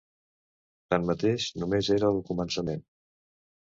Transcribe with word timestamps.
Tanmateix, 0.95 1.47
només 1.65 1.93
era 1.99 2.13
el 2.17 2.21
començament. 2.35 2.87